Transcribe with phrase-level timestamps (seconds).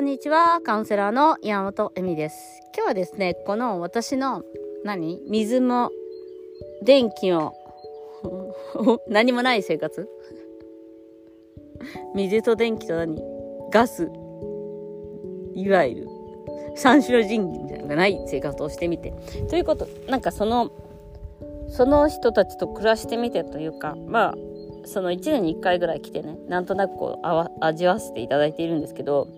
[0.00, 0.62] んにちは。
[0.62, 2.62] カウンセラーの山本恵美です。
[2.74, 4.42] 今日はですね、この私の、
[4.82, 5.20] 何？
[5.28, 5.90] 水も、
[6.82, 7.54] 電気も、
[9.08, 10.08] 何もない生活？
[12.16, 13.22] 水と電気と何？
[13.70, 14.10] ガス。
[15.54, 16.08] いわゆる、
[16.76, 19.12] 三種の神器みたいなのがない生活をしてみて。
[19.50, 20.70] ということ、なんかその、
[21.68, 24.34] その人たちと暮らしてみてというか、まあ、
[24.86, 29.28] その1年に1回ぐらい来てねなんとなくこう味わわせていただいているんですけど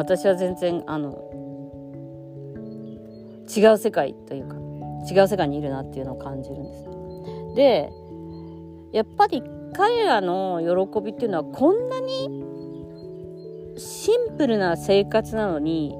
[0.00, 1.12] 私は全然あの
[3.54, 4.56] 違う世界というか
[5.10, 6.88] 違う世界にいるなっていうのを感じるんです。
[7.54, 7.92] で
[8.92, 9.42] やっぱり
[9.74, 12.44] 彼らの喜びっていうのはこんなに
[13.76, 15.94] シンプルな生活なのに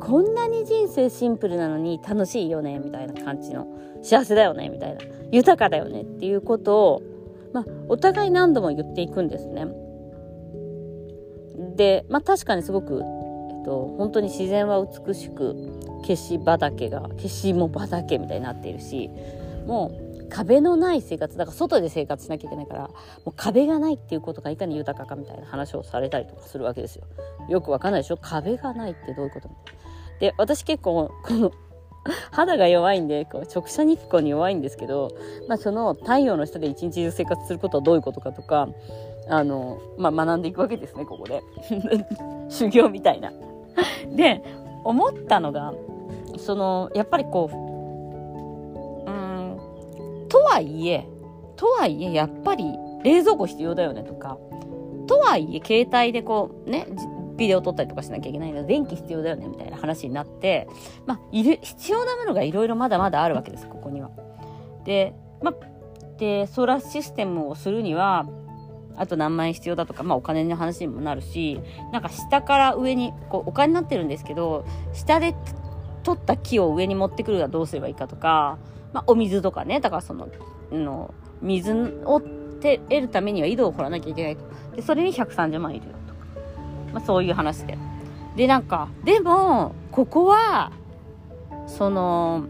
[0.00, 3.68] こんなに人生シンプルなのに楽しいよねみたいな感じの
[4.02, 5.00] 幸せだよねみたいな
[5.30, 7.02] 豊かだよねっていうことを、
[7.52, 9.68] まあ、お互い何度も言っていくんですね。
[11.76, 13.02] で、まあ確かにすごく、
[13.64, 15.54] と、本当に自然は美しく、
[16.02, 19.10] 消し畑が、消しも畑みたいになっているし、
[19.66, 19.90] も
[20.20, 22.92] う壁のない生活、だから外で生活しなきゃいけないから、も
[23.26, 27.04] う壁がないっていうことがいかに豊かかみたいな話をされたりとかするわけですよ。
[27.48, 28.16] よくわかんないでしょ？
[28.16, 29.48] 壁がないってどういうこと
[30.20, 31.50] で、私結構、この
[32.32, 35.10] 肌が弱いんで、こう直射日光に弱いんですけど、
[35.48, 38.68] まあその太陽の下で一日中生活することはどういうことかとか、
[39.28, 41.42] あの、まあ学んでいくわけですね、ここで。
[42.50, 43.32] 修行みたいな。
[44.14, 44.42] で、
[44.84, 45.72] 思ったのが、
[46.38, 47.56] その、やっぱりこう、
[49.08, 49.58] うん、
[50.28, 51.06] とはいえ、
[51.56, 54.38] とはいえ、やっぱり冷蔵庫必要だよねとか、
[55.06, 56.86] とはいえ、携帯でこう、ね、
[57.36, 60.68] ビデオ撮ったりとかしなきゃいけないので、電気必要だよね、みたいな話になって、
[61.06, 64.10] まあ、いる、必要なものがいろいろまだまだあるわけです、ここには。
[64.84, 65.54] で、まあ、
[66.18, 68.26] で、ソーラーシステムをするには、
[68.96, 71.60] あと何万円必要だとか、まあお金の話にもなるし、
[71.92, 75.34] なんか下から上に、こうお金になってるんですけど、下で
[76.02, 78.58] 取った木を上に持ってくるはどうすればいいかとか、
[78.92, 80.28] まあお水とかね、だからその、
[80.70, 81.12] の
[81.42, 81.72] 水
[82.04, 82.20] を
[82.64, 84.42] 得るためには井戸を掘らなきゃいけないと。
[84.76, 85.92] で、それに130万いるよ。
[86.92, 87.76] まあ、そういう話で。
[88.36, 90.72] で、なんか、でも、ここは、
[91.66, 92.44] その、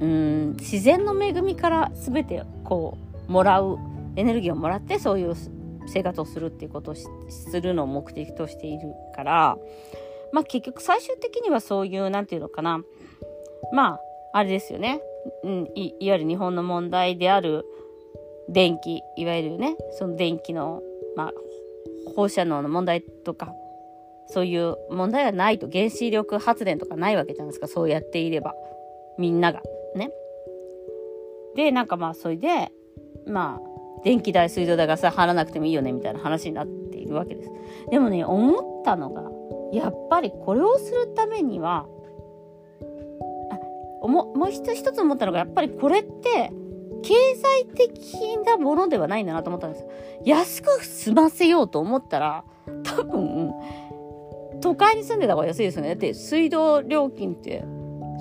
[0.00, 2.98] うん、自然の恵みから全てこ
[3.28, 3.78] う、もらう、
[4.16, 5.34] エネルギーをもらって、そういう
[5.86, 7.08] 生活をするっていうことをす
[7.60, 9.58] るのを目的としているから、
[10.32, 12.82] まあ結局最終的にはそういう、なんていうのかな。
[13.72, 14.00] まあ、
[14.32, 15.00] あれですよね。
[15.42, 17.64] うん、いいわゆる日本の問題である
[18.48, 20.82] 電気、いわゆるね、その電気の、
[21.16, 21.32] まあ、
[22.14, 23.52] 放射能の問題とか、
[24.28, 28.54] そういう問題はないと、原子力発電とかないわけじゃないですか、そうやっていれば。
[29.18, 29.62] みんなが。
[29.94, 30.10] ね。
[31.54, 32.70] で、なんかまあ、それで、
[33.26, 33.65] まあ、
[34.06, 37.50] 電気代、水道代がさ、払わなくてもいいよね、みたいな話になっているわけです。
[37.90, 39.24] でもね、思ったのが、
[39.72, 41.88] やっぱりこれをするためには、
[44.04, 44.62] あ、ももう一
[44.92, 46.52] つ思ったのが、やっぱりこれって、
[47.02, 49.88] 経済的なものではないんだなと思ったんですよ。
[50.24, 52.44] 安く済ませようと思ったら、
[52.84, 53.52] 多分、
[54.60, 55.88] 都会に住んでた方が安いですよね。
[55.88, 57.64] だって水道料金って、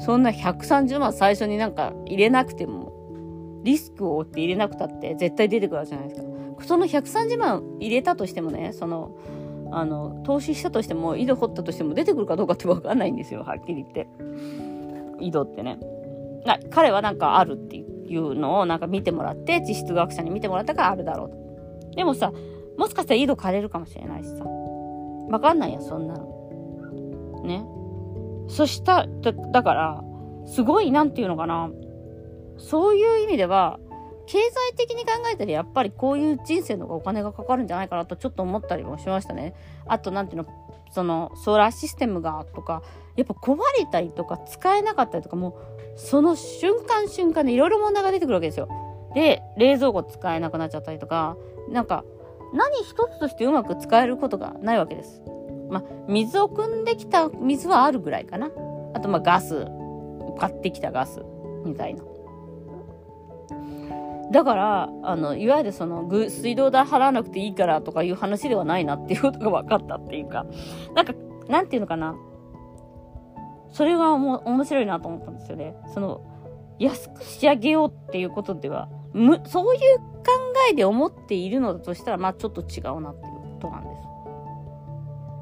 [0.04, 2.85] そんな130万最初になんか入れなくても、
[3.66, 6.28] リスクを負って入れなくたって絶対出てくるじゃないですか。
[6.66, 9.18] その130万入れたとしてもね、その、
[9.72, 14.08] あの、投資したとしても、井戸掘ったとしても出てくるかどうかってわかんないんですよ、はっきり言って。
[15.20, 15.80] 井戸ってね。
[16.70, 21.96] 彼はなんかあるっていうのをなんか見てもらって、地質学者に見てもらったからあるだろうと。
[21.96, 22.32] でもさ、
[22.78, 24.46] もしかしたら井戸枯れるかもしれないしさ。
[24.46, 27.42] わかんないや、そんなの。
[27.44, 27.66] ね。
[28.48, 30.04] そしただ、だから、
[30.46, 31.72] すごい、なんていうのかな。
[32.58, 33.80] そういう意味では、
[34.28, 39.54] 経済的に考えたらやっぱりこういう人生の方がお金がかかるんじゃないかなとちょっと思ったりもしましたね。
[39.86, 40.48] あと、なんていうの、
[40.92, 42.82] その、ソーラーシステムがとか、
[43.16, 48.68] やっぱ壊れたりとか使えなかったりとか、もう、その瞬間瞬間でいろいろ問題が出てくるわけですよ。
[49.14, 51.38] で、冷蔵庫使えなくなっちゃったりとか、
[51.70, 52.04] なんか、
[52.54, 55.22] 何一つとしてうまく使えることがないわけです。
[55.70, 58.50] まあ、水を汲んできた水はあるぐらいかな。
[58.94, 59.68] あと、まあ、ガス。
[60.38, 61.22] 買ってきたガス。
[61.64, 62.04] みたいな。
[64.32, 70.46] だから、あの、いわゆるその、水道代払わなくていいからとかいう話ではないなっていうことが分かったっていうか、
[70.96, 71.14] なんか、
[71.48, 72.16] なんていうのかな。
[73.72, 75.76] それがも面白いなと思ったんですよね。
[75.94, 76.22] その、
[76.80, 80.04] 安く仕上げようっていうことでは、む、そういう考
[80.72, 84.02] えで思っているのだとしたら、まあちょっと違うなっていうことなんです。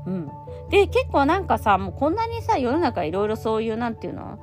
[0.08, 0.32] うん。
[0.70, 4.40] で、結構なんかさ、もうこんなにさ、世の中いろいろそういう、なんていうの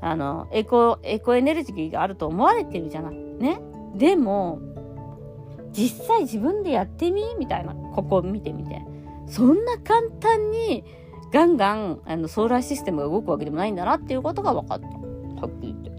[0.00, 3.25] あの、エコ、エコエネルギーがあると思われてるじゃない。
[3.38, 3.60] ね。
[3.94, 4.60] でも、
[5.72, 7.74] 実際自分でやってみみたいな。
[7.74, 8.82] ここ見てみて。
[9.26, 10.84] そんな簡単に
[11.32, 14.86] ガンガンあのソーラーシステムが動くわけでもないんだなっていうことが分かった。
[14.86, 14.92] は
[15.48, 15.90] っきり言って。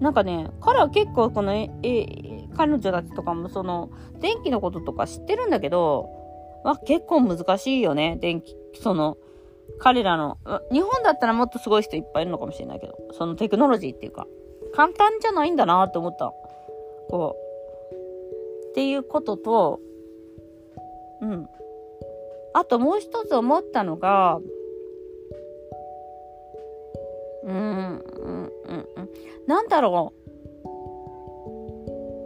[0.00, 3.90] なんかね、彼は結構この、え、え、彼女たちとかもその、
[4.20, 6.08] 電気のこととか知ってるんだけど、
[6.64, 9.16] まあ結構難しいよね、電気、その、
[9.78, 10.38] 彼らの、
[10.72, 14.26] 日本だったらもっとすごい人いっぱいいるのかもしれないけど、そのテクノロジーっていうか、
[14.74, 16.32] 簡単じゃないんだなって思った。
[17.08, 18.70] こう。
[18.70, 19.80] っていうことと、
[21.20, 21.48] うん。
[22.54, 24.40] あともう一つ思ったのが、
[27.44, 29.08] うん、うん、うん、うん。
[29.46, 30.22] なんだろう。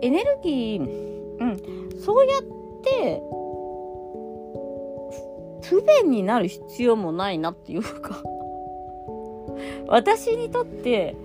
[0.03, 2.01] エネルギー、うん。
[2.01, 2.43] そうやっ
[2.83, 3.23] て、
[5.69, 8.23] 不便になる必要もないなっていうか
[9.89, 11.17] 私にとって、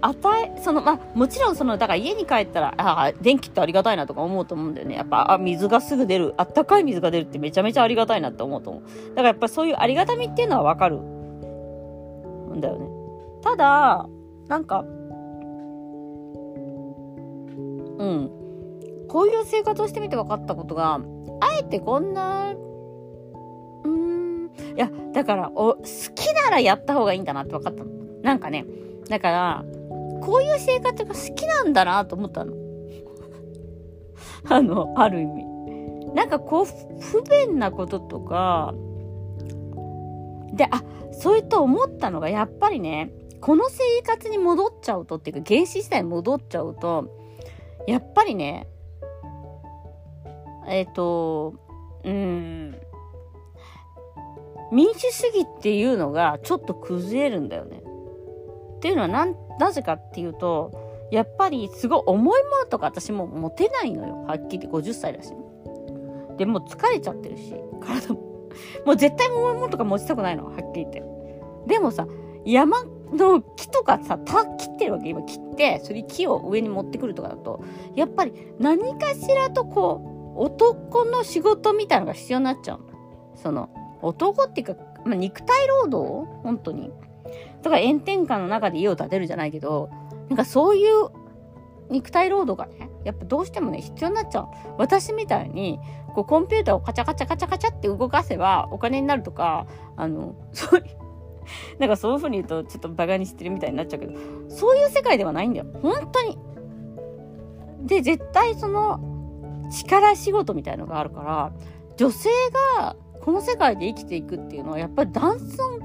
[0.00, 4.96] 与え、その、まあ、もちろんその、だから家に帰ったら、ああ、電気ってありがたいなとか思うと思うんだよね。
[4.96, 8.82] やっぱ、あ、水がすぐ出る、あったかい水が出るってめちゃめちゃありがたいなって思うと思う。
[9.10, 11.00] だからやっぱそういうありがたみっていうのはわかる。
[12.56, 12.88] んだよね。
[13.42, 14.06] ただ、
[14.48, 14.84] なんか、
[17.98, 18.30] うん。
[19.08, 21.00] こういう生活をしてみて分かったことが、
[21.40, 22.54] あえてこんな、
[23.84, 25.82] うん、いや、だから、お、好
[26.14, 27.90] きならやった方がいいんだなって分かったの。
[28.22, 28.66] なんかね、
[29.08, 29.64] だから、
[30.20, 32.54] こういう生活が好きなんだなと思ったの。
[34.48, 35.44] あの、ある意味。
[36.14, 36.64] なんかこう、
[37.00, 38.74] 不便なこととか、
[40.52, 40.82] で、あ、
[41.12, 47.08] そういった思ったのが、やっぱりね、この生活に戻っちゃうとっていうか、原始時代に戻っちゃうと、
[47.86, 48.68] やっぱりね、
[50.68, 51.54] えっ、ー、と、
[52.04, 52.76] うん、
[54.72, 57.82] 民主主義っていうのがちょっと崩れるんだよね。
[58.76, 59.26] っていうのはな、
[59.60, 60.72] なぜかっていうと、
[61.10, 64.24] やっぱりすごい重いものとか私も持てないのよ。
[64.24, 65.32] はっきり言って50歳だし。
[66.38, 68.20] で、もう疲れちゃってるし、体も。
[68.86, 70.46] もう絶対重いものとか持ちたくないの。
[70.46, 71.04] はっきり言って。
[71.66, 72.06] でもさ、
[72.46, 75.10] 山の木とかさ、た切ってるわけ。
[75.10, 77.62] 今切って、それ木を上に持ってくるとかだと、
[77.94, 82.84] やっぱり何かしらとこう、男の仕事みたいなのが必要になっちゃうの。
[83.36, 83.68] その、
[84.00, 86.26] 男っていうか、まあ、肉体労働？
[86.42, 86.90] 本当に。
[87.62, 89.90] だか炎天下の中で家を建てるじゃないけど、
[90.28, 91.08] なんかそういう
[91.90, 94.48] 肉体労働がね、やっぱどうしてもね、必要になっちゃう。
[94.78, 95.80] 私みたいに、
[96.14, 99.66] こうコンピューターをカチャカチャカチャカチャって動かせばお金になるとか、
[99.96, 100.84] あの、そういう、
[101.78, 104.14] なんかそういう風に言うとちょっとバカにしてるみたいになっちゃうけど、
[104.48, 105.66] そういう世界ではないんだよ。
[105.82, 106.38] 本当に。
[107.82, 109.00] で、絶対その
[109.70, 111.52] 力仕事みたいのがあるから、
[111.96, 112.28] 女性
[112.78, 115.80] がこの世界で生きていくっていうのはやっぱり男尊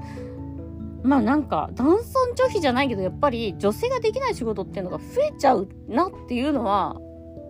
[1.06, 6.96] まあなんか、男尊女卑じゃないけど、やっぱり女性ができない仕事っていうのが増えちゃうなっていうのは、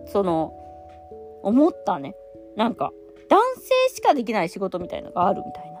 [0.05, 0.53] その、
[1.43, 2.15] 思ったね。
[2.55, 2.91] なんか、
[3.29, 5.79] 男性しかできない仕事みたいのがあるみたいな。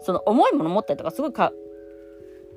[0.00, 1.52] その重いもの持ったりとかすごいか、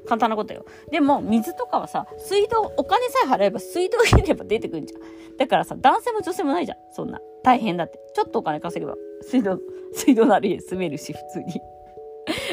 [0.08, 0.66] 簡単なことよ。
[0.90, 5.38] でも、水とかはさ、水道、お金さえ払えば水道入れば出てくるんじゃん。
[5.38, 6.78] だからさ、男性も女性もないじゃん。
[6.92, 7.20] そんな。
[7.44, 8.00] 大変だって。
[8.14, 9.60] ちょっとお金稼げば、水道、
[9.94, 11.62] 水道のある家住めるし、普通に。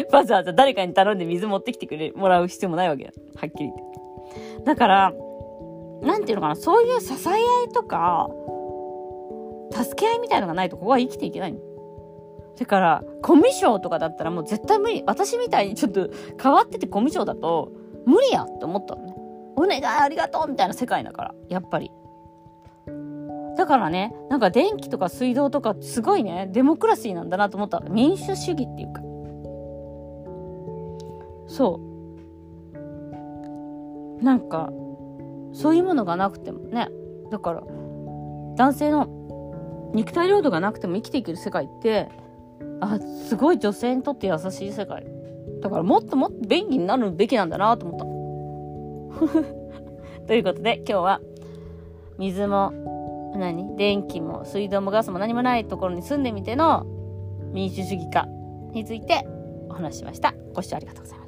[0.13, 3.13] わざわざ誰かに頼んで水持ってきてくれ、もらう必要もないわけだ。
[3.37, 4.65] はっきり言って。
[4.65, 5.13] だから、
[6.03, 7.37] なんていうのかな、そういう支え合
[7.71, 8.29] いとか、
[9.73, 11.59] 助け合いみたいのがないとここは生きていけないの。
[12.59, 15.05] だから、コミュ障とかだったらもう絶対無理。
[15.07, 16.09] 私みたいにちょっと
[16.43, 17.73] 変わっててコミュ障だと、
[18.05, 19.15] 無理やって思ったのね。
[19.57, 21.91] お願いありがとうみたいな世界だから、やっぱり。
[23.57, 27.81] だからね、なんか電気とか水道とかすごいね、デモクラシーなんだなと思った。
[27.91, 29.03] 民主主義っていうか。
[31.59, 31.81] そ
[34.23, 34.25] う。
[34.25, 34.71] なんか
[35.53, 36.89] そういうものがなくてもね。
[37.33, 37.63] だから
[38.57, 42.09] 男性の肉体労働がなくても生きていける世界って
[42.81, 42.99] あ
[43.29, 45.05] すごい女性にとって優しい世界。
[45.61, 47.99] だからもっともっと便利になるべきなんだなと思っ
[49.19, 50.27] た。
[50.29, 51.21] ということで今日は
[52.19, 52.73] 水も
[53.35, 53.77] 何？
[53.77, 56.87] 電気も水道もガスも何もないところに住んでみての
[57.53, 58.29] 民主主義化
[58.73, 59.27] について
[59.69, 60.35] お話ししました。
[60.55, 61.28] ご視聴ありがとうございます。